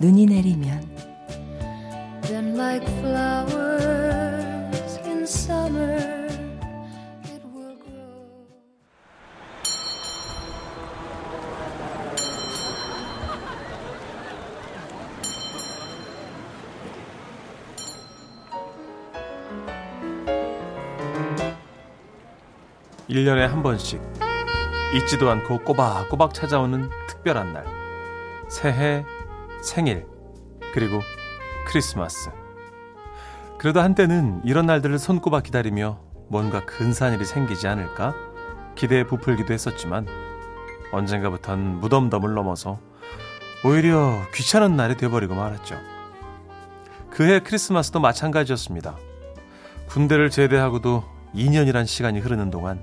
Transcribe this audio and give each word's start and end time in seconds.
눈이 0.00 0.26
내리면 0.26 0.86
Then 2.22 2.56
like 2.56 2.86
flowers 3.00 4.98
in 5.04 5.22
summer 5.22 6.28
it 7.24 7.42
will 7.52 7.76
grow. 7.78 8.08
1년에 23.08 23.46
한 23.46 23.62
번씩 23.62 24.00
잊지도 24.94 25.30
않고 25.30 25.58
꼬박꼬박 25.64 26.34
찾아오는 26.34 26.88
특별한 27.08 27.52
날. 27.52 27.64
새해, 28.48 29.04
생일, 29.62 30.06
그리고 30.72 31.00
크리스마스. 31.66 32.30
그래도 33.58 33.80
한때는 33.80 34.40
이런 34.44 34.66
날들을 34.66 34.98
손꼽아 34.98 35.40
기다리며 35.40 36.00
뭔가 36.28 36.64
근사한 36.64 37.14
일이 37.14 37.24
생기지 37.24 37.66
않을까 37.66 38.14
기대에 38.76 39.04
부풀기도 39.04 39.52
했었지만 39.52 40.06
언젠가부턴 40.92 41.80
무덤덤을 41.80 42.34
넘어서 42.34 42.78
오히려 43.64 44.22
귀찮은 44.32 44.76
날이 44.76 44.96
되어버리고 44.96 45.34
말았죠. 45.34 45.76
그해 47.10 47.40
크리스마스도 47.40 47.98
마찬가지였습니다. 47.98 48.96
군대를 49.88 50.30
제대하고도 50.30 51.02
2년이란 51.34 51.86
시간이 51.86 52.20
흐르는 52.20 52.50
동안 52.50 52.82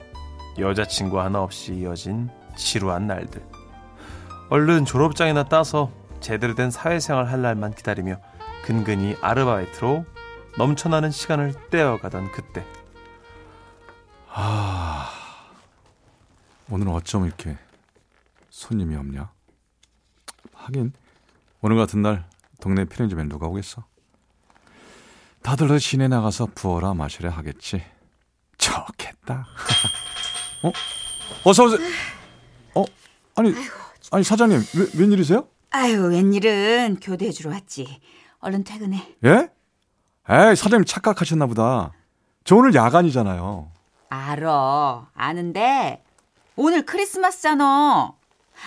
여자친구 0.59 1.19
하나 1.21 1.41
없이 1.41 1.73
이어진 1.73 2.29
지루한 2.57 3.07
날들. 3.07 3.41
얼른 4.49 4.85
졸업장이나 4.85 5.45
따서 5.45 5.91
제대로 6.25 6.55
된 6.55 6.71
사회생활 6.71 7.27
할 7.27 7.43
날만 7.43 7.75
기다리며 7.75 8.19
근근히 8.63 9.15
아르바이트로 9.21 10.07
넘쳐나는 10.57 11.11
시간을 11.11 11.53
떼어가던 11.69 12.31
그때. 12.31 12.65
아 14.27 15.07
오늘은 16.71 16.91
어쩜 16.93 17.27
이렇게 17.27 17.55
손님이 18.49 18.95
없냐? 18.95 19.31
하긴 20.51 20.93
오늘 21.61 21.77
같은 21.77 22.01
날 22.01 22.27
동네 22.59 22.85
편의점에 22.85 23.25
누가 23.25 23.45
오겠어? 23.45 23.85
다들 25.43 25.79
시내 25.79 26.07
나가서 26.07 26.47
부어라 26.55 26.95
마시라 26.95 27.29
하겠지. 27.29 27.83
좋겠다. 28.57 29.45
어? 30.63 30.71
어서 31.43 31.65
오세요. 31.65 31.87
어? 32.73 32.83
아니, 33.35 33.53
아니 34.11 34.23
사장님 34.23 34.59
왜, 34.75 35.01
웬일이세요? 35.03 35.47
아유, 35.75 36.07
웬일은 36.07 36.99
교대해주러 37.01 37.49
왔지. 37.51 37.99
얼른 38.39 38.63
퇴근해. 38.63 39.15
예? 39.25 39.49
에이, 40.29 40.55
사장님 40.55 40.85
착각하셨나 40.85 41.47
보다. 41.47 41.91
저 42.45 42.55
오늘 42.55 42.73
야간이잖아요. 42.73 43.69
알어. 44.07 45.07
아는데 45.13 46.01
오늘 46.55 46.85
크리스마스잖아. 46.85 48.13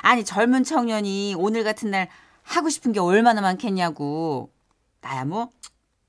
아니, 0.02 0.22
젊은 0.22 0.64
청년이 0.64 1.34
오늘 1.38 1.64
같은 1.64 1.90
날 1.90 2.08
하고 2.42 2.68
싶은 2.68 2.92
게 2.92 3.00
얼마나 3.00 3.40
많겠냐고. 3.40 4.50
나야 5.00 5.24
뭐 5.24 5.50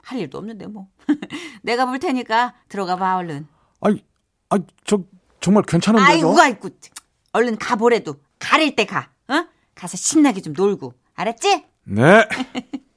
할 0.04 0.20
일도 0.20 0.38
없는데 0.40 0.66
뭐. 0.68 0.88
내가 1.62 1.86
볼 1.86 2.00
테니까 2.00 2.56
들어가 2.68 2.96
봐, 2.98 3.16
얼른. 3.16 3.48
아니, 3.80 4.04
아니 4.50 4.66
저 4.84 5.00
정말 5.40 5.64
괜찮은데요? 5.64 6.08
아이고, 6.08 6.42
아이고. 6.42 6.70
얼른 7.32 7.58
가보래도 7.58 8.16
가릴 8.40 8.76
때 8.76 8.86
가. 8.86 9.10
어? 9.80 9.82
가서 9.82 9.96
신나게 9.98 10.42
좀 10.42 10.54
놀고. 10.54 10.94
알았지? 11.16 11.64
네. 11.86 12.26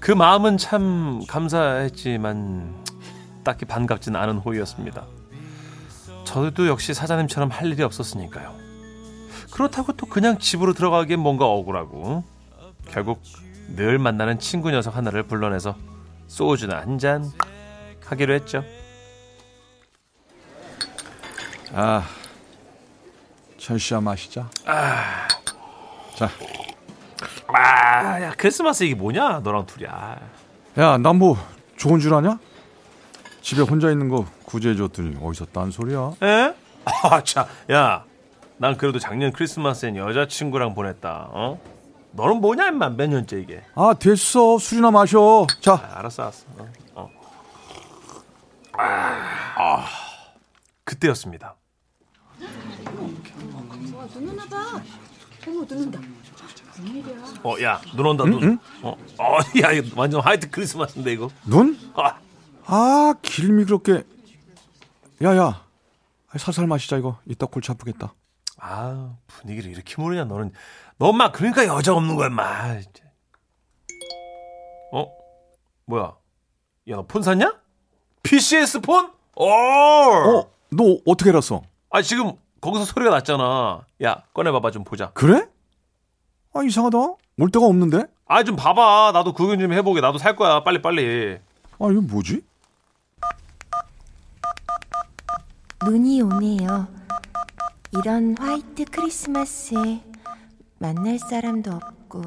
그 0.00 0.12
마음은 0.12 0.56
참 0.58 1.22
감사했지만 1.28 2.84
딱히 3.44 3.64
반갑진 3.66 4.16
않은 4.16 4.38
호의였습니다. 4.38 5.06
저도 6.24 6.68
역시 6.68 6.94
사장님처럼 6.94 7.50
할 7.50 7.66
일이 7.72 7.82
없었으니까요. 7.82 8.54
그렇다고 9.50 9.92
또 9.94 10.06
그냥 10.06 10.38
집으로 10.38 10.72
들어가기엔 10.72 11.18
뭔가 11.18 11.46
억울하고 11.46 12.22
결국 12.88 13.22
늘 13.76 13.98
만나는 13.98 14.38
친구 14.38 14.70
녀석 14.70 14.96
하나를 14.96 15.24
불러내서 15.24 15.76
소주나 16.26 16.80
한 16.80 16.98
잔 16.98 17.30
하기로 18.08 18.34
했죠. 18.34 18.64
아, 21.74 22.02
철시야 23.58 24.00
마시자. 24.00 24.48
아, 24.64 25.28
자, 26.16 26.30
아, 27.48 28.22
야 28.22 28.32
크리스마스 28.36 28.84
이게 28.84 28.94
뭐냐? 28.94 29.40
너랑 29.40 29.66
둘이. 29.66 29.86
아. 29.88 30.16
야, 30.78 30.96
난 30.98 31.16
뭐 31.16 31.36
좋은 31.76 32.00
줄 32.00 32.14
아냐? 32.14 32.38
집에 33.42 33.62
혼자 33.62 33.90
있는 33.90 34.08
거 34.08 34.26
구제해줬더니 34.44 35.16
어디서 35.22 35.46
딴 35.46 35.70
소리야? 35.70 36.12
에? 36.22 36.54
아, 36.84 37.22
자, 37.22 37.46
야, 37.70 38.04
난 38.56 38.76
그래도 38.76 38.98
작년 38.98 39.32
크리스마스엔 39.32 39.96
여자친구랑 39.96 40.74
보냈다. 40.74 41.28
어? 41.30 41.60
너는 42.12 42.40
뭐냐, 42.40 42.68
임마? 42.68 42.90
몇 42.90 43.08
년째 43.08 43.38
이게? 43.40 43.62
아, 43.74 43.94
됐어. 43.98 44.58
술이나 44.58 44.90
마셔. 44.90 45.46
자, 45.60 45.74
아, 45.74 45.98
알았어, 45.98 46.22
알았어. 46.22 46.44
어. 46.56 46.68
어. 46.94 47.10
아, 48.78 49.54
아, 49.56 49.86
그때였습니다. 50.84 51.56
어, 57.42 57.54
야, 57.62 57.80
눈 57.96 58.06
온다, 58.06 58.24
눈. 58.24 58.58
어, 58.82 58.90
어, 59.18 59.38
야, 59.62 59.72
이거 59.72 60.00
완전 60.00 60.20
화이트 60.20 60.50
크리스마스인데, 60.50 61.12
이거. 61.12 61.28
눈? 61.44 61.76
아, 61.94 62.18
아, 62.66 63.14
길 63.22 63.52
미끄럽게. 63.52 64.04
야, 65.24 65.36
야. 65.36 65.66
살살 66.36 66.66
마시자, 66.68 66.96
이거. 66.98 67.18
이따 67.26 67.46
골치 67.46 67.72
아프겠다. 67.72 68.14
아, 68.58 69.16
분위기를 69.26 69.70
이렇게 69.72 70.00
모르냐, 70.00 70.24
너는. 70.24 70.52
너, 70.98 71.06
엄마, 71.06 71.32
그러니까 71.32 71.66
여자 71.66 71.94
없는 71.94 72.14
거야, 72.14 72.28
엄마. 72.28 72.76
어? 74.92 75.06
뭐야? 75.86 76.14
야, 76.90 76.96
너 76.96 77.02
폰 77.02 77.22
샀냐? 77.22 77.60
PCS 78.22 78.80
폰? 78.80 79.10
오! 79.36 79.44
어, 79.48 80.50
너 80.70 80.98
어떻게 81.06 81.30
알았어? 81.30 81.62
아, 81.90 82.02
지금 82.02 82.32
거기서 82.60 82.84
소리가 82.84 83.10
났잖아. 83.10 83.82
야, 84.02 84.22
꺼내봐봐, 84.34 84.70
좀 84.70 84.84
보자. 84.84 85.10
그래? 85.14 85.46
아, 86.52 86.62
이상하다. 86.62 86.98
올 87.40 87.50
데가 87.50 87.66
없는데? 87.66 88.04
아, 88.26 88.42
좀 88.42 88.56
봐봐. 88.56 89.12
나도 89.14 89.32
구경 89.32 89.58
좀 89.58 89.72
해보게. 89.72 90.00
나도 90.00 90.18
살 90.18 90.36
거야. 90.36 90.62
빨리, 90.64 90.82
빨리. 90.82 91.38
아, 91.78 91.88
이거 91.90 92.00
뭐지? 92.00 92.42
눈이 95.86 96.20
오네요. 96.22 96.88
이런 97.92 98.36
화이트 98.38 98.84
크리스마스에 98.86 100.02
만날 100.78 101.18
사람도 101.18 101.70
없고 101.72 102.22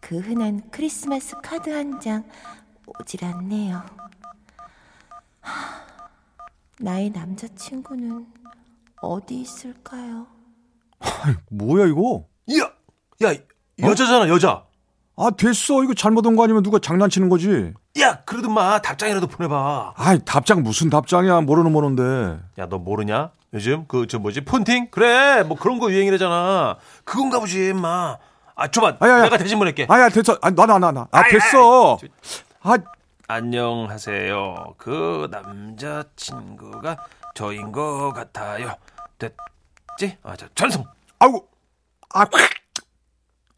그 0.00 0.18
흔한 0.18 0.62
크리스마스 0.70 1.36
카드 1.42 1.70
한 1.70 2.00
장 2.00 2.24
오질 3.00 3.24
않네요. 3.24 3.82
하, 5.42 5.82
나의 6.80 7.10
남자친구는 7.10 8.26
어디 9.00 9.40
있을까요? 9.40 10.26
뭐야, 11.50 11.86
이거? 11.86 12.24
야, 12.58 12.70
야, 13.28 13.34
여자잖아, 13.80 14.28
여자. 14.28 14.64
아, 15.16 15.30
됐어. 15.30 15.82
이거 15.84 15.92
잘못 15.94 16.24
온 16.26 16.36
거 16.36 16.44
아니면 16.44 16.62
누가 16.62 16.78
장난치는 16.78 17.28
거지? 17.28 17.74
야, 18.00 18.22
그래도 18.24 18.48
마, 18.48 18.80
답장이라도 18.80 19.26
보내봐. 19.26 19.92
아이, 19.96 20.18
답장 20.24 20.62
무슨 20.62 20.88
답장이야. 20.90 21.42
모르는 21.42 21.70
모르는데. 21.72 22.40
야, 22.58 22.66
너 22.68 22.78
모르냐? 22.78 23.30
요즘 23.52 23.84
그, 23.86 24.06
저 24.06 24.18
뭐지? 24.18 24.42
폰팅? 24.44 24.88
그래, 24.90 25.42
뭐 25.42 25.58
그런 25.58 25.78
거 25.78 25.90
유행이라잖아. 25.92 26.78
그건가 27.04 27.40
보지, 27.40 27.68
임마. 27.70 28.16
아, 28.54 28.68
줘봐. 28.68 28.96
아, 29.00 29.08
야, 29.08 29.18
야. 29.18 29.22
내가 29.24 29.36
대신 29.36 29.58
보낼게. 29.58 29.86
아, 29.90 30.00
야, 30.00 30.08
됐어. 30.08 30.38
아, 30.40 30.50
나, 30.50 30.66
나, 30.66 30.78
나, 30.78 30.90
나. 30.92 31.02
아, 31.10 31.20
아이, 31.20 31.30
됐어. 31.30 31.98
아이, 32.62 32.78
아, 32.78 32.78
안녕하세요. 33.28 34.74
그 34.78 35.28
남자친구가 35.30 36.96
저인 37.34 37.72
것 37.72 38.12
같아요. 38.12 38.74
됐지? 39.18 40.18
아, 40.22 40.36
자, 40.36 40.48
전송. 40.54 40.84
아이고, 41.18 41.48
아, 42.14 42.24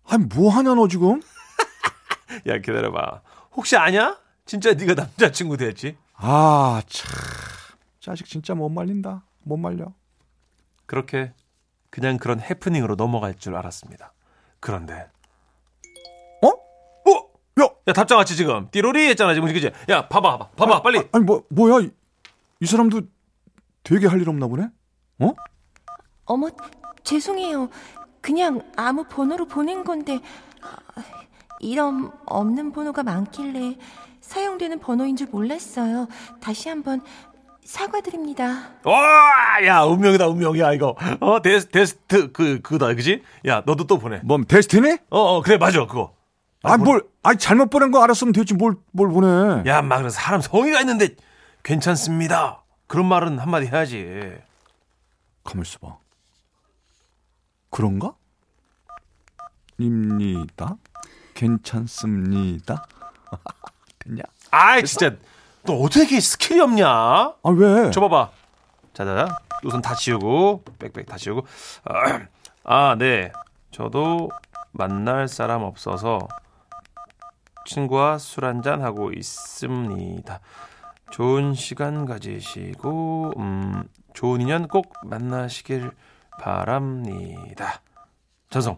아니 0.07 0.25
뭐 0.27 0.51
하냐 0.51 0.75
너 0.75 0.87
지금? 0.87 1.21
야, 2.47 2.59
기다려봐. 2.59 3.23
혹시 3.53 3.77
아냐? 3.77 4.19
진짜 4.45 4.75
네가 4.75 4.95
남자친구 4.95 5.57
됐지? 5.57 5.97
아, 6.15 6.83
참, 6.87 7.11
자식 8.01 8.27
진짜 8.27 8.55
못 8.55 8.69
말린다. 8.69 9.25
못 9.43 9.57
말려. 9.57 9.93
그렇게 10.87 11.33
그냥 11.91 12.19
그런 12.19 12.41
해프닝으로 12.41 12.97
넘어갈 12.97 13.35
줄 13.35 13.57
알았습니다. 13.57 14.13
그런데? 14.61 15.09
야, 17.87 17.91
야 17.91 17.93
답장 17.93 18.19
왔지 18.19 18.37
지금 18.37 18.69
띠로리 18.71 19.09
했잖아 19.11 19.35
지금 19.35 19.53
그지? 19.53 19.71
야 19.91 20.09
봐봐 20.09 20.39
봐봐 20.39 20.51
봐봐 20.57 20.83
빨리 20.83 20.99
아, 20.99 21.05
아니 21.13 21.25
뭐 21.25 21.45
뭐야? 21.51 21.81
이, 21.85 21.91
이 22.61 22.67
사람도 22.67 23.03
되게 23.83 24.07
할 24.07 24.21
일 24.21 24.29
없나 24.29 24.47
보네. 24.47 24.69
어? 25.21 25.33
어머, 26.25 26.49
죄송해요. 27.03 27.69
그냥 28.23 28.63
아무 28.77 29.05
번호로 29.05 29.47
보낸 29.47 29.85
건데 29.85 30.21
아, 30.63 31.03
이런 31.61 32.11
없는 32.25 32.73
번호가 32.73 33.03
많길래 33.03 33.77
사용되는 34.23 34.79
번호인 34.81 35.17
줄 35.17 35.27
몰랐어요. 35.31 36.09
다시 36.41 36.71
한번 36.71 37.03
사과드립니다. 37.67 38.71
와 38.85 39.63
야 39.65 39.83
운명이다 39.83 40.27
운명이야 40.29 40.73
이거 40.73 40.97
어 41.21 41.41
des 41.43 41.69
dest 41.69 42.33
그 42.33 42.61
그다 42.63 42.95
그지? 42.95 43.23
야 43.47 43.63
너도 43.67 43.87
또 43.87 43.99
보내 43.99 44.21
뭐 44.25 44.39
destiny? 44.49 44.97
어 45.11 45.37
어 45.37 45.43
그래 45.43 45.59
맞아 45.59 45.81
그거 45.87 46.15
아, 46.65 46.77
뭘, 46.77 47.07
아니 47.23 47.39
잘못 47.39 47.71
보낸 47.71 47.91
거 47.91 48.03
알았으면 48.03 48.33
됐지 48.33 48.55
뭘, 48.55 48.77
뭘 48.93 49.09
보내? 49.11 49.69
야막 49.69 49.99
그래 49.99 50.11
사람 50.11 50.41
성의가 50.41 50.81
있는데 50.81 51.11
괜찮습니다 51.63 52.63
그런 52.87 53.07
말은 53.07 53.39
한마디 53.39 53.67
해야지 53.67 54.37
가만 55.45 55.63
있어봐. 55.65 55.99
그런가? 57.71 58.15
입니다. 59.79 60.77
괜찮습니다. 61.35 62.87
됐냐? 63.99 64.23
아이 64.51 64.85
진짜 64.85 65.17
너 65.65 65.75
어떻게 65.75 66.21
스킬이 66.21 66.61
없냐? 66.61 66.87
아 66.89 67.37
왜? 67.57 67.91
줘봐봐. 67.91 68.31
자자, 68.93 69.27
우선 69.65 69.83
다 69.83 69.95
지우고, 69.95 70.63
빽빽 70.79 71.07
다 71.07 71.17
지우고. 71.17 71.47
아, 72.65 72.95
네. 72.97 73.33
저도 73.73 74.31
만날 74.71 75.27
사람 75.27 75.63
없어서 75.63 76.29
친구와 77.65 78.19
술 78.19 78.45
한잔 78.45 78.83
하고 78.83 79.11
있습니다. 79.13 80.41
좋은 81.11 81.55
시간 81.55 82.05
가지시고, 82.05 83.33
음, 83.39 83.85
좋은 84.15 84.41
인연 84.41 84.69
꼭 84.69 84.93
만나시길 85.05 85.91
바랍니다. 86.41 87.81
전성, 88.51 88.77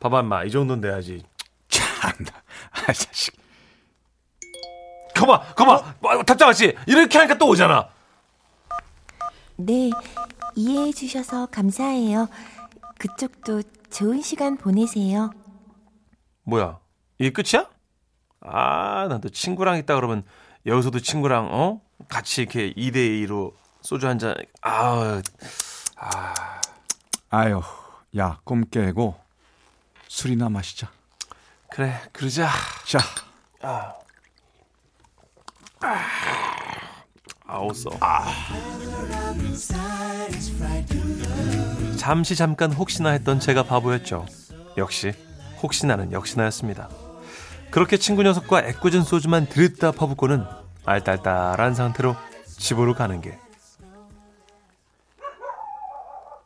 봐봐. 0.00 0.44
이 0.44 0.50
정도는 0.50 0.80
돼야지. 0.80 1.22
참나. 1.68 2.30
아 2.70 2.92
자식. 2.92 3.34
거봐, 5.14 5.54
거봐. 5.54 5.94
뭐, 6.00 6.22
답장 6.24 6.48
왔지? 6.48 6.76
이렇게 6.86 7.18
하니까 7.18 7.38
또 7.38 7.48
오잖아. 7.48 7.88
네, 9.56 9.90
이해해 10.56 10.92
주셔서 10.92 11.46
감사해요. 11.46 12.28
그쪽도 12.98 13.62
좋은 13.90 14.20
시간 14.22 14.56
보내세요. 14.56 15.30
뭐야? 16.42 16.78
이게 17.18 17.30
끝이야? 17.30 17.68
아, 18.44 19.06
난또 19.08 19.30
친구랑 19.30 19.78
있다 19.78 19.94
그러면 19.96 20.22
여기서도 20.66 21.00
친구랑 21.00 21.48
어? 21.50 21.80
같이 22.08 22.42
이렇게 22.42 22.72
2대 22.74 23.26
2로 23.26 23.52
소주 23.82 24.06
한 24.06 24.18
잔. 24.18 24.34
아. 24.62 25.20
아. 25.96 26.34
아유, 27.30 27.60
야, 28.16 28.38
꿈 28.44 28.64
깨고 28.68 29.14
술이나 30.08 30.48
마시자. 30.48 30.90
그래. 31.70 32.00
그러자. 32.12 32.48
자, 32.86 33.00
아웃어. 37.46 37.90
잠시 41.96 42.36
잠깐 42.36 42.72
혹시나 42.72 43.10
했던 43.10 43.40
제가 43.40 43.64
바보였죠. 43.64 44.26
역시 44.76 45.12
혹시나는 45.62 46.12
역시나였습니다. 46.12 46.88
그렇게 47.74 47.96
친구 47.96 48.22
녀석과 48.22 48.66
애꿎은 48.68 49.02
소주만 49.02 49.48
들였다 49.48 49.90
퍼붓고는 49.90 50.46
알딸딸한 50.84 51.74
상태로 51.74 52.14
집으로 52.46 52.94
가는 52.94 53.20
게 53.20 53.36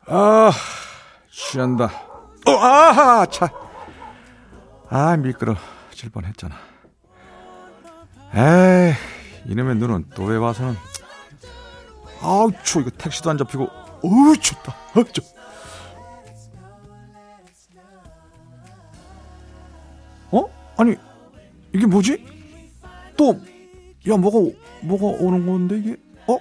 아, 0.07 0.51
취한다. 1.31 1.85
어, 2.47 2.51
아하, 2.51 3.27
차. 3.27 3.47
아, 4.89 5.19
미끄러 5.19 5.55
질 5.91 6.09
뻔했잖아. 6.09 6.55
에이, 8.35 8.95
이놈의 9.51 9.75
눈은 9.77 10.07
또 10.15 10.25
왜 10.25 10.39
와서는. 10.39 10.77
아우, 12.23 12.51
추워. 12.63 12.81
이거 12.81 12.91
택시도 12.97 13.29
안 13.29 13.37
잡히고. 13.37 13.69
어우, 14.03 14.35
춥다. 14.39 14.75
어, 14.95 15.05
좀. 15.13 15.23
어? 20.31 20.45
아니, 20.79 20.97
이게 21.75 21.87
뭐지? 21.87 22.25
또, 23.17 23.41
야, 24.09 24.17
뭐가, 24.17 24.39
뭐가 24.83 25.07
오는 25.23 25.45
건데, 25.47 25.79
이게? 25.79 25.97
어? 26.27 26.39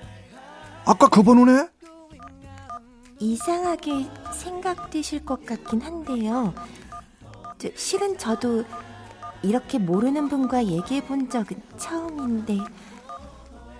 아까 0.85 1.09
그 1.09 1.21
번호네? 1.23 1.67
이상하게 3.19 4.05
생각되실 4.33 5.25
것 5.25 5.45
같긴 5.45 5.81
한데요. 5.81 6.53
저, 7.57 7.69
실은 7.75 8.17
저도 8.17 8.63
이렇게 9.41 9.79
모르는 9.79 10.29
분과 10.29 10.65
얘기해 10.65 11.03
본 11.05 11.29
적은 11.29 11.61
처음인데 11.77 12.57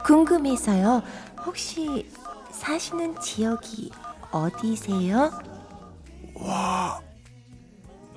궁금해서요. 0.04 1.04
혹시 1.46 2.10
사시는 2.52 3.20
지역이 3.22 3.92
어디세요? 4.32 5.32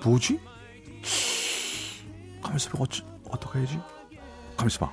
뭐지? 0.03 0.41
가만있어 2.43 2.71
봐. 2.71 2.79
어찌, 2.81 3.03
어떻게 3.31 3.59
해야지? 3.61 3.81
가만있어 4.57 4.87
봐. 4.87 4.93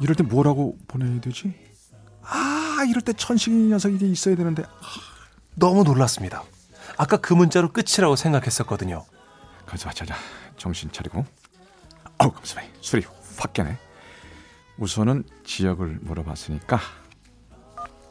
이럴 0.00 0.14
때 0.14 0.22
뭐라고 0.22 0.76
보내야 0.88 1.20
되지? 1.20 1.54
아, 2.22 2.84
이럴 2.88 3.02
때 3.02 3.12
천식이 3.12 3.54
녀석이 3.54 4.10
있어야 4.10 4.36
되는데. 4.36 4.64
너무 5.54 5.84
놀랐습니다. 5.84 6.42
아까 6.98 7.16
그 7.16 7.32
문자로 7.32 7.72
끝이라고 7.72 8.16
생각했었거든요. 8.16 9.04
가만있어 9.64 9.86
봐. 9.86 9.92
자자. 9.94 10.14
정신 10.56 10.90
차리고. 10.92 11.24
아우, 12.18 12.30
가만있어 12.30 12.56
봐. 12.60 12.66
술이 12.80 13.04
확 13.38 13.52
깨네. 13.52 13.78
우선은 14.78 15.24
지역을 15.44 16.00
물어봤으니까. 16.02 16.78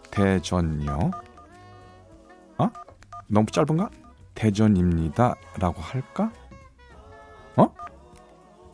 대전요. 0.10 1.12
어? 2.58 2.70
너무 3.27 3.46
짧은가? 3.51 3.89
대전입니다. 4.34 5.36
라고 5.60 5.82
할까? 5.82 6.32
어? 7.58 7.63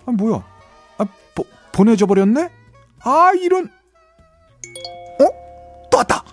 아, 0.06 0.12
뭐야? 0.12 0.46
아, 1.82 1.84
보, 1.84 1.86
보내줘 1.86 2.06
버렸네? 2.06 2.50
아, 3.04 3.32
이런. 3.34 3.66
어? 5.20 5.90
또 5.90 5.98
왔다! 5.98 6.24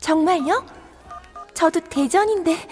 정말요? 0.00 0.64
저도 1.54 1.80
대전인데 1.80 2.68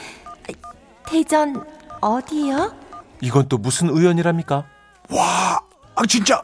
대전 1.07 1.65
어디요? 2.01 2.75
이건 3.23 3.49
또 3.49 3.57
무슨 3.57 3.89
우연이랍니까? 3.89 4.67
와, 5.11 5.61
아, 5.95 6.07
진짜. 6.07 6.43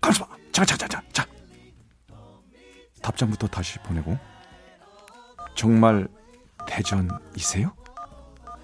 가만있어 0.00 0.26
봐. 0.26 0.36
자, 0.52 0.64
자, 0.64 0.76
자. 0.76 1.26
답장부터 3.02 3.48
다시 3.48 3.78
보내고. 3.80 4.16
정말 5.56 6.08
대전이세요? 6.66 7.72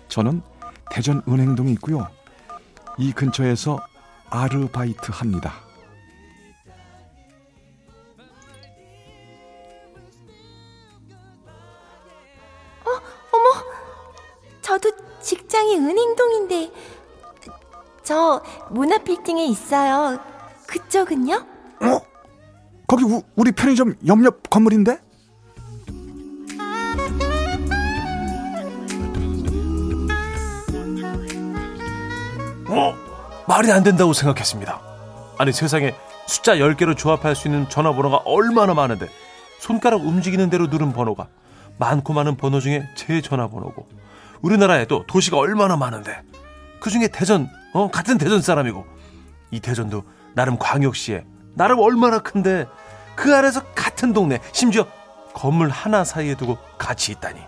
저는 0.09 0.43
대전 0.91 1.23
은행동에 1.29 1.73
있고요. 1.73 2.09
이 2.99 3.13
근처에서 3.13 3.79
아르바이트 4.31 5.11
합니다. 5.13 5.53
저도 14.71 14.93
직장이 15.21 15.75
은행동인데 15.75 16.73
저문앞 18.05 19.03
빌딩에 19.03 19.47
있어요. 19.47 20.21
그쪽은요? 20.69 21.35
어? 21.83 22.01
거기 22.87 23.03
우, 23.03 23.21
우리 23.35 23.51
편의점 23.51 23.97
옆옆 24.07 24.49
건물인데? 24.49 25.01
어? 32.69 33.10
말이 33.51 33.73
안 33.73 33.83
된다고 33.83 34.13
생각했습니다. 34.13 34.81
아니 35.37 35.53
세상에 35.53 35.93
숫자 36.29 36.55
10개로 36.55 36.97
조합할 36.97 37.35
수 37.35 37.49
있는 37.49 37.69
전화번호가 37.69 38.19
얼마나 38.19 38.75
많은데 38.75 39.09
손가락 39.59 40.03
움직이는 40.03 40.51
대로 40.51 40.69
누른 40.69 40.93
번호가 40.93 41.27
많고 41.77 42.13
많은 42.13 42.37
번호 42.37 42.61
중에 42.61 42.89
제 42.95 43.21
전화번호고 43.21 43.89
우리나라에 44.43 44.85
도 44.85 45.05
도시가 45.05 45.37
얼마나 45.37 45.77
많은데 45.77 46.23
그중에 46.79 47.09
대전 47.09 47.51
어 47.75 47.91
같은 47.91 48.19
대전 48.19 48.41
사람이고 48.41 48.87
이 49.51 49.59
대전도 49.59 50.05
나름 50.37 50.57
광역시에 50.57 51.25
나름 51.55 51.81
얼마나 51.81 52.21
큰데 52.21 52.67
그 53.17 53.35
아래서 53.35 53.65
같은 53.75 54.13
동네 54.13 54.39
심지어 54.53 54.87
건물 55.35 55.71
하나 55.71 56.05
사이에 56.05 56.37
두고 56.37 56.57
같이 56.79 57.11
있다니 57.11 57.41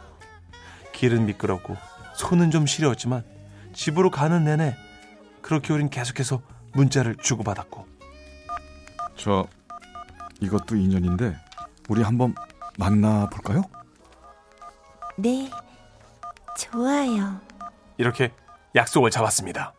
길은 0.95 1.27
미끄럽고 1.27 1.77
손은 2.17 2.51
좀 2.51 2.67
시려웠지만 2.67 3.23
집으로 3.73 4.11
가는 4.11 4.43
내내 4.43 4.75
그렇게 5.43 5.73
우린 5.73 5.91
계속해서 5.91 6.41
문자를 6.73 7.17
주고받았고 7.17 7.87
저 9.17 9.47
이것도 10.41 10.77
인연인데 10.77 11.37
우리 11.89 12.03
한번 12.03 12.35
만나 12.79 13.29
볼까요? 13.29 13.63
네, 15.17 15.51
좋아요. 16.59 17.41
이렇게 17.99 18.33
약속을 18.75 19.11
잡았습니다. 19.11 19.75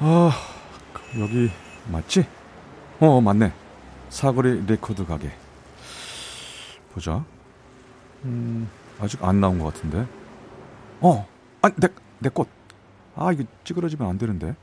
아 0.00 0.32
여기 1.18 1.50
맞지? 1.88 2.26
어 3.00 3.20
맞네. 3.20 3.52
사거리 4.08 4.66
레코드 4.66 5.06
가게. 5.06 5.30
보자. 6.92 7.24
음 8.24 8.68
아직 9.00 9.22
안 9.24 9.40
나온 9.40 9.58
것 9.58 9.72
같은데. 9.72 10.06
어, 11.00 11.26
아 11.62 11.71
내 11.71 12.00
내 12.00 12.28
꽃. 12.32 12.48
아 13.14 13.32
이거 13.32 13.44
찌그러지면 13.64 14.08
안 14.08 14.18
되는데. 14.18 14.54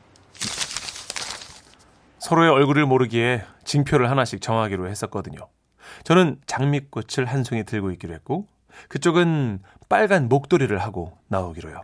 서로의 2.20 2.50
얼굴을 2.50 2.86
모르기에 2.86 3.46
징표를 3.64 4.10
하나씩 4.10 4.42
정하기로 4.42 4.90
했었거든요. 4.90 5.40
저는 6.04 6.42
장미꽃을 6.46 7.26
한 7.26 7.44
송이 7.44 7.64
들고 7.64 7.92
있기로 7.92 8.14
했고 8.14 8.48
그쪽은 8.90 9.62
빨간 9.88 10.28
목도리를 10.28 10.78
하고 10.80 11.18
나오기로요. 11.30 11.82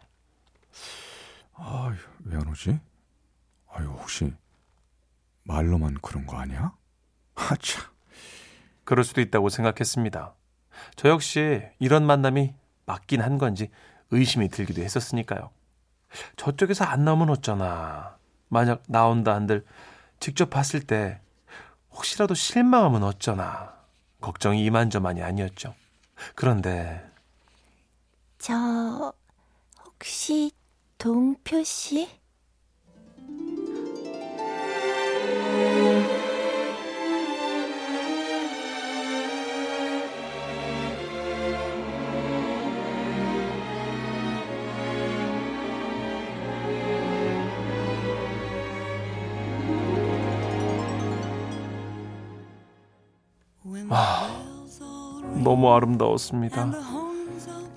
아 1.56 1.94
왜 2.26 2.36
안 2.38 2.48
오지? 2.48 2.80
아유 3.74 3.88
혹시 3.88 4.34
말로만 5.44 5.98
그런 6.02 6.26
거 6.26 6.38
아니야? 6.38 6.74
하차. 7.36 7.82
그럴 8.84 9.04
수도 9.06 9.22
있다고 9.22 9.50
생각했습니다. 9.50 10.34
저 10.96 11.10
역시 11.10 11.62
이런 11.80 12.06
만남이 12.06 12.54
맞긴 12.86 13.22
한 13.22 13.38
건지 13.38 13.70
의심이 14.12 14.50
들기도 14.50 14.82
했었으니까요. 14.82 15.50
저쪽에서 16.36 16.86
안 16.86 17.06
나오면 17.06 17.30
어쩌나. 17.30 18.18
만약 18.50 18.84
나온다 18.88 19.34
한들 19.34 19.66
직접 20.20 20.50
봤을 20.50 20.82
때 20.82 21.20
혹시라도 21.92 22.34
실망하면 22.34 23.04
어쩌나. 23.04 23.74
걱정이 24.22 24.64
이만저만이 24.66 25.22
아니었죠. 25.22 25.76
그런데 26.36 27.04
저 28.38 29.14
혹시 29.84 30.52
동표 30.98 31.64
씨? 31.64 32.08
너무 55.44 55.72
아름다웠습니다. 55.74 56.72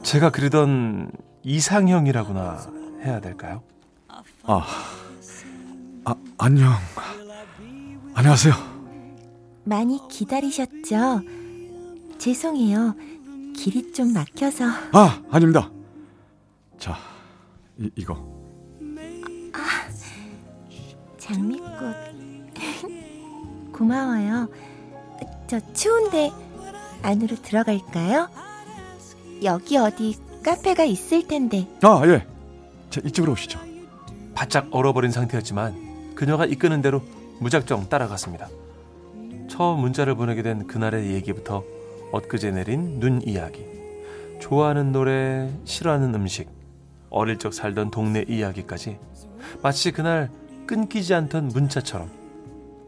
제가 0.02 0.30
그리던 0.30 1.11
이상형이라고나 1.42 2.58
해야 3.04 3.20
될까요? 3.20 3.62
아, 4.44 4.64
아 6.04 6.14
안녕. 6.38 6.73
안녕하세요. 8.14 8.54
많이 9.64 10.00
기다리셨죠? 10.08 11.20
죄송해요. 12.18 12.94
길이 13.54 13.92
좀 13.92 14.12
막혀서. 14.12 14.64
아 14.92 15.23
아닙니다. 15.30 15.70
자 16.78 16.96
이, 17.78 17.90
이거. 17.96 18.37
장미꽃. 21.18 21.66
고마워요. 23.73 24.49
저 25.46 25.60
추운데 25.72 26.32
안으로 27.02 27.36
들어갈까요? 27.36 28.28
여기 29.42 29.76
어디 29.76 30.16
카페가 30.44 30.84
있을 30.84 31.26
텐데. 31.26 31.66
아 31.82 32.02
예. 32.06 32.26
자 32.90 33.00
이쪽으로 33.04 33.32
오시죠. 33.32 33.60
바짝 34.34 34.68
얼어버린 34.70 35.10
상태였지만 35.10 36.14
그녀가 36.14 36.46
이끄는 36.46 36.82
대로 36.82 37.02
무작정 37.40 37.88
따라갔습니다. 37.88 38.48
처음 39.48 39.80
문자를 39.80 40.14
보내게 40.14 40.42
된 40.42 40.66
그날의 40.66 41.12
얘기부터 41.12 41.62
엊그제 42.12 42.50
내린 42.50 43.00
눈 43.00 43.22
이야기, 43.22 43.64
좋아하는 44.40 44.92
노래, 44.92 45.50
싫어하는 45.64 46.14
음식, 46.14 46.48
어릴 47.10 47.38
적 47.38 47.54
살던 47.54 47.90
동네 47.90 48.24
이야기까지 48.28 48.98
마치 49.62 49.92
그날 49.92 50.30
끊기지 50.66 51.14
않던 51.14 51.48
문자처럼 51.48 52.10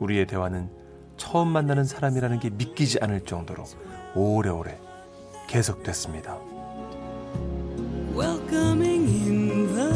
우리의 0.01 0.27
대화는 0.27 0.78
처음 1.19 1.49
만나는 1.49 1.85
사람이라는 1.85 2.39
게 2.41 2.49
믿기지 2.51 2.99
않을 3.03 3.25
정도로 3.27 3.65
오래오래 4.15 4.79
계속됐습니다. 5.49 6.39
Welcoming 8.17 9.07
in 9.09 9.67
the 9.69 9.91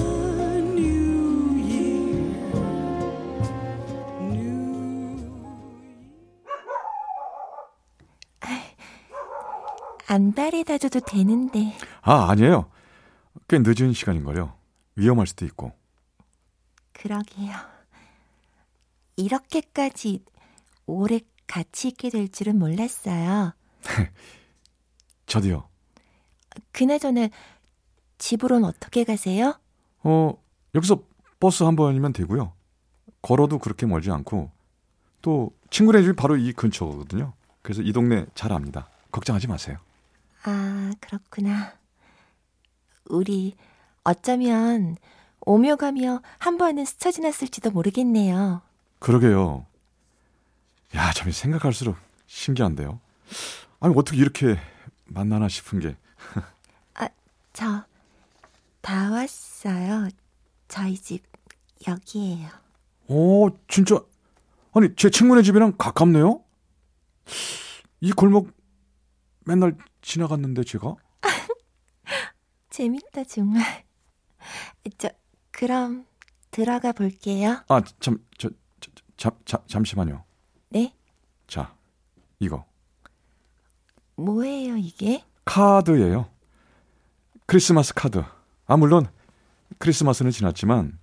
new 0.59 1.59
year. 1.59 2.33
New 4.21 5.33
안 10.09 10.33
바래다 10.33 10.79
줘도 10.79 11.01
되는데. 11.01 11.75
아 12.03 12.29
아니에요. 12.31 12.71
꽤 13.49 13.59
늦은 13.59 13.93
시간인걸요. 13.95 14.53
위험할 14.97 15.27
수도 15.27 15.45
있고. 15.47 15.73
그러게요. 16.93 17.53
이렇게까지 19.17 20.25
오래 20.87 21.21
같이 21.47 21.89
있게 21.89 22.11
될 22.11 22.29
줄은 22.29 22.59
몰랐어요. 22.59 23.53
저도요. 25.27 25.69
그나저나 26.73 27.29
집으로는 28.19 28.69
어떻게 28.69 29.05
가세요? 29.05 29.59
어 30.03 30.35
여기서 30.75 31.03
버스 31.41 31.63
한 31.65 31.77
번이면 31.77 32.13
되고요. 32.13 32.53
걸어도 33.23 33.59
그렇게 33.59 33.87
멀지 33.87 34.11
않고 34.11 34.51
또 35.23 35.53
친구네 35.71 36.03
집이 36.03 36.15
바로 36.17 36.37
이 36.37 36.53
근처거든요. 36.53 37.33
그래서 37.63 37.83
이 37.83 37.93
동네 37.93 38.27
잘 38.35 38.53
압니다. 38.53 38.89
걱정하지 39.13 39.47
마세요. 39.49 39.79
아, 40.45 40.91
그렇구나. 41.01 41.75
우리 43.09 43.57
어쩌면 44.05 44.97
오며 45.41 45.77
가며 45.77 46.21
한 46.39 46.59
번은 46.59 46.85
스쳐 46.85 47.11
지났을지도 47.11 47.71
모르겠네요. 47.71 48.63
그러게요. 48.99 49.67
야, 50.95 51.11
참 51.13 51.31
생각할수록 51.31 51.97
신기한데요. 52.27 53.01
아니 53.81 53.95
어떻게 53.97 54.19
이렇게 54.19 54.59
만나나 55.07 55.49
싶은 55.49 55.81
게. 55.81 55.97
저다 57.53 59.11
왔어요. 59.11 60.09
저희 60.69 60.97
집 60.97 61.23
여기에요. 61.87 62.49
오, 63.09 63.51
진짜 63.69 64.01
아니 64.73 64.95
제 64.97 65.11
친구네 65.11 65.43
집이랑 65.43 65.77
가깝네요. 65.77 66.43
이 68.01 68.13
골목 68.13 68.51
맨날 69.45 69.77
지나갔는데 70.01 70.65
제가. 70.65 70.95
재밌다 72.71 73.25
정말. 73.25 73.85
저 74.99 75.11
그럼 75.51 76.07
들어가 76.51 76.93
볼게요. 76.93 77.63
아, 77.69 77.83
참, 78.01 78.19
저, 78.39 78.49
저, 78.81 78.91
저, 78.95 79.03
잠, 79.17 79.33
잠, 79.45 79.61
잠시만요. 79.67 80.25
네? 80.73 80.93
자, 81.47 81.75
이거 82.41 82.65
뭐예요 84.17 84.77
이게? 84.77 85.25
카드예요. 85.45 86.29
크리스마스 87.47 87.93
카드. 87.95 88.23
아, 88.67 88.77
물론 88.77 89.07
크리스마스는 89.79 90.31
지났지만 90.31 90.99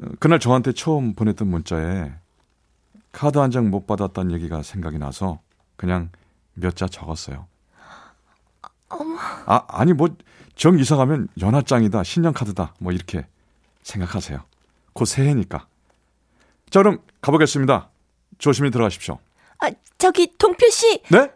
어, 0.00 0.06
그날 0.18 0.38
저한테 0.40 0.72
처음 0.72 1.14
보냈던 1.14 1.46
문자에 1.48 2.12
카드 3.12 3.38
한 3.38 3.50
장 3.50 3.70
못 3.70 3.86
받았다는 3.86 4.32
얘기가 4.32 4.62
생각이 4.62 4.98
나서 4.98 5.40
그냥 5.76 6.10
몇 6.54 6.74
자 6.74 6.86
적었어요. 6.88 7.46
어머. 8.88 9.16
아, 9.46 9.64
아니 9.68 9.92
뭐 9.92 10.08
정 10.54 10.78
이사 10.78 10.96
가면 10.96 11.28
연하장이다, 11.40 12.02
신년카드다, 12.04 12.74
뭐 12.78 12.92
이렇게 12.92 13.26
생각하세요. 13.82 14.44
곧 14.92 15.04
새해니까. 15.06 15.66
자, 16.68 16.80
그럼 16.80 16.98
가보겠습니다. 17.22 17.88
조심히 18.42 18.72
들어가십시오. 18.72 19.20
아, 19.60 19.70
저기 19.98 20.34
동표 20.36 20.68
씨, 20.68 21.00
네? 21.10 21.30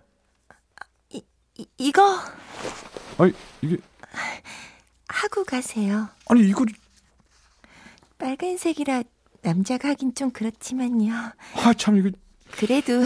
이, 1.11 1.23
이거 1.79 2.19
아니, 3.17 3.33
이게, 3.63 3.77
하고 5.09 5.45
가세요. 5.45 6.09
아니, 6.29 6.41
이거, 6.49 6.65
빨간색이라 8.19 9.05
남자가 9.43 9.91
하긴 9.91 10.17
좀 10.17 10.33
그렇지만요. 10.33 11.13
아, 11.55 11.73
참, 11.79 11.97
이거, 11.97 12.11
그래도 12.51 13.05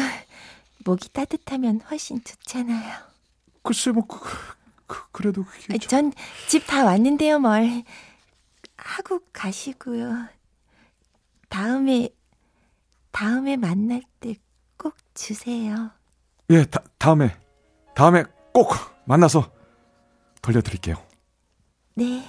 목이 0.87 1.11
따뜻하면 1.11 1.83
훨씬 1.91 2.25
좋잖아요. 2.25 2.97
글쎄, 3.63 3.91
뭐, 3.91 4.07
그, 4.07 4.19
그, 4.87 5.11
그래도 5.13 5.45
그게. 5.45 5.77
참- 5.79 6.11
전집 6.13 6.67
다 6.67 6.85
왔는데요, 6.87 7.39
뭘. 7.39 7.83
하고 8.79 9.21
가시고요. 9.35 10.27
다음에, 11.51 12.09
다음에 13.13 13.57
만날 13.57 14.03
때 14.21 14.35
꼭 14.81 14.95
주세요. 15.13 15.91
예, 16.49 16.65
다, 16.65 16.83
다음에, 16.97 17.37
다음에 17.95 18.25
꼭 18.55 18.73
만나서 19.05 19.53
돌려드릴게요. 20.41 20.97
네. 21.97 22.25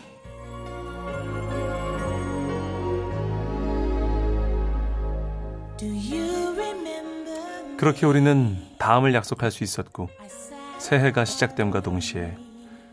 그렇게 7.77 8.05
우리는 8.05 8.57
다음을 8.77 9.13
약속할 9.13 9.49
수 9.51 9.63
있었고 9.63 10.09
새해가 10.77 11.25
시작됨과 11.25 11.81
동시에 11.81 12.37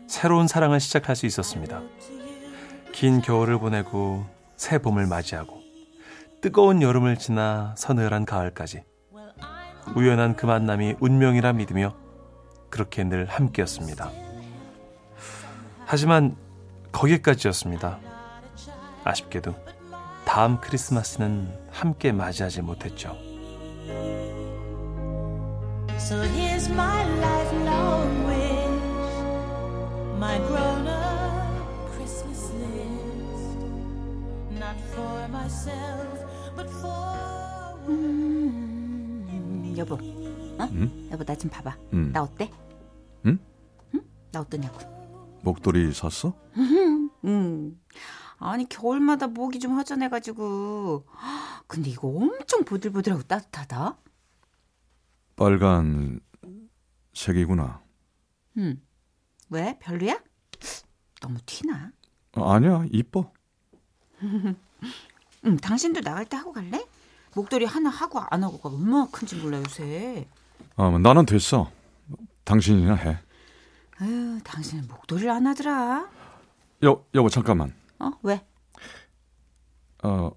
새로운 0.07 0.47
사랑을 0.47 0.79
시작할 0.79 1.15
수 1.15 1.25
있었습니다. 1.25 1.81
긴 2.91 3.21
겨울을 3.21 3.59
보내고 3.59 4.25
새 4.57 4.79
봄을 4.79 5.05
맞이하고 5.05 5.58
뜨거운 6.41 6.81
여름을 6.81 7.17
지나 7.17 7.75
서늘한 7.77 8.25
가을까지 8.25 8.83
우연한 9.95 10.35
그 10.35 10.45
만남이 10.45 10.95
운명이라 10.99 11.53
믿으며 11.53 11.95
그렇게 12.69 13.03
늘 13.03 13.25
함께였습니다. 13.25 14.11
하지만 15.85 16.37
거기까지였습니다. 16.91 17.99
아쉽게도 19.03 19.53
다음 20.25 20.61
크리스마스는 20.61 21.51
함께 21.71 22.11
맞이하지 22.11 22.61
못했죠. 22.61 23.17
So 25.97 26.21
here's 26.21 26.71
my 26.71 27.03
lifelong 27.19 28.27
wish, 28.27 28.69
my 30.17 30.37
grown 30.47 30.68
여보, 39.79 39.95
어? 39.95 40.67
응? 40.71 41.09
여보 41.11 41.23
나 41.23 41.35
좀 41.35 41.49
봐봐. 41.49 41.77
음. 41.93 42.11
나 42.11 42.23
어때? 42.23 42.51
응? 43.25 43.39
응? 43.95 44.01
나 44.31 44.41
어떠냐고. 44.41 44.79
목도리 45.41 45.93
샀어? 45.93 46.33
음. 47.25 47.81
아니 48.37 48.67
겨울마다 48.67 49.27
목이 49.27 49.59
좀 49.59 49.73
허전해가지고. 49.75 51.05
근데 51.67 51.89
이거 51.91 52.07
엄청 52.09 52.63
보들보들하고 52.65 53.23
따뜻하다. 53.23 53.97
빨간 55.35 56.19
색이구나. 57.13 57.81
음. 58.57 58.81
왜? 59.49 59.77
별로야? 59.79 60.19
너무 61.21 61.37
티나. 61.45 61.91
어, 62.35 62.51
아니야, 62.51 62.85
이뻐. 62.91 63.31
응, 65.45 65.57
당신도 65.57 66.01
나갈 66.01 66.25
때 66.25 66.35
하고 66.37 66.51
갈래? 66.51 66.85
목도리 67.35 67.65
하나 67.65 67.89
하고 67.89 68.19
안 68.29 68.43
하고가 68.43 68.69
얼마나 68.69 69.07
큰지 69.11 69.35
몰라 69.35 69.57
요새. 69.59 70.27
아, 70.75 70.89
나는 70.97 71.25
됐어. 71.25 71.71
당신이나 72.43 72.95
해. 72.95 73.19
아유, 73.99 74.39
당신은 74.43 74.87
목도리를 74.87 75.29
안 75.29 75.45
하더라. 75.47 76.09
여, 76.83 77.05
여보, 77.13 77.29
잠깐만. 77.29 77.73
어? 77.99 78.11
왜? 78.23 78.45
어, 80.03 80.31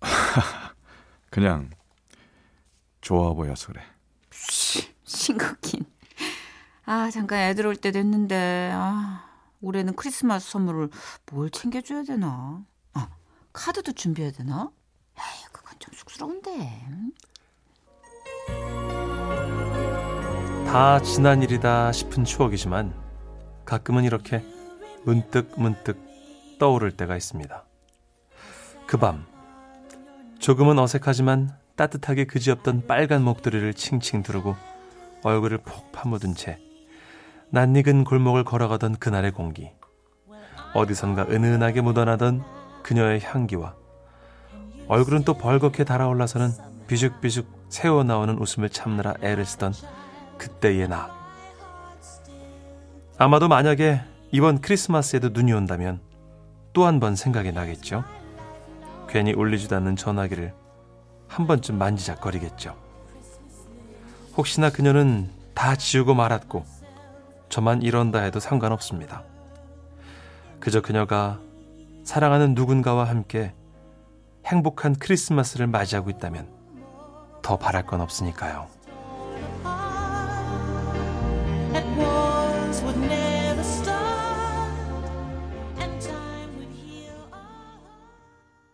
그냥 1.30 1.70
좋아 3.00 3.32
보여서 3.32 3.68
그래. 3.68 3.82
싱겁긴. 5.04 5.84
아, 6.84 7.10
잠깐 7.10 7.38
애들 7.40 7.66
올 7.66 7.76
때 7.76 7.90
됐는데, 7.90 8.70
아, 8.74 9.24
올해는 9.62 9.94
크리스마스 9.96 10.50
선물을 10.50 10.90
뭘 11.32 11.50
챙겨줘야 11.50 12.02
되나? 12.02 12.62
아, 12.92 13.08
카드도 13.52 13.92
준비해야 13.92 14.32
되나? 14.32 14.70
에이, 15.16 15.44
그건 15.52 15.61
좀 15.82 15.92
쑥스러운데. 15.94 16.70
다 20.66 21.00
지난 21.02 21.42
일이다 21.42 21.92
싶은 21.92 22.24
추억이지만 22.24 22.94
가끔은 23.64 24.04
이렇게 24.04 24.42
문득 25.04 25.52
문득 25.56 25.98
떠오를 26.58 26.92
때가 26.92 27.16
있습니다. 27.16 27.64
그 28.86 28.96
밤 28.98 29.26
조금은 30.38 30.78
어색하지만 30.78 31.50
따뜻하게 31.76 32.24
그지없던 32.26 32.86
빨간 32.86 33.22
목도리를 33.22 33.74
칭칭 33.74 34.22
두르고 34.22 34.54
얼굴을 35.24 35.58
폭 35.58 35.92
파묻은 35.92 36.34
채 36.34 36.58
낯익은 37.50 38.04
골목을 38.04 38.44
걸어가던 38.44 38.96
그날의 38.96 39.32
공기 39.32 39.70
어디선가 40.74 41.26
은은하게 41.28 41.80
묻어나던 41.82 42.42
그녀의 42.82 43.20
향기와 43.22 43.74
얼굴은 44.88 45.24
또 45.24 45.34
벌겋게 45.34 45.84
달아올라서는 45.84 46.50
비죽비죽 46.86 47.46
새어나오는 47.68 48.38
웃음을 48.38 48.68
참느라 48.68 49.14
애를 49.22 49.44
쓰던 49.44 49.72
그때의 50.38 50.88
나. 50.88 51.10
아마도 53.18 53.48
만약에 53.48 54.00
이번 54.32 54.60
크리스마스에도 54.60 55.28
눈이 55.30 55.52
온다면 55.52 56.00
또 56.72 56.86
한 56.86 57.00
번 57.00 57.16
생각이 57.16 57.52
나겠죠. 57.52 58.02
괜히 59.08 59.32
울리지도 59.32 59.76
않는 59.76 59.96
전화기를 59.96 60.54
한 61.28 61.46
번쯤 61.46 61.78
만지작거리겠죠. 61.78 62.74
혹시나 64.36 64.70
그녀는 64.70 65.30
다 65.54 65.76
지우고 65.76 66.14
말았고 66.14 66.64
저만 67.50 67.82
이런다 67.82 68.20
해도 68.20 68.40
상관없습니다. 68.40 69.22
그저 70.60 70.80
그녀가 70.80 71.38
사랑하는 72.04 72.54
누군가와 72.54 73.04
함께 73.04 73.52
행복한 74.46 74.94
크리스마스를 74.94 75.66
맞이하고 75.66 76.10
있다면 76.10 76.48
더 77.42 77.56
바랄 77.58 77.86
건 77.86 78.00
없으니까요. 78.00 78.68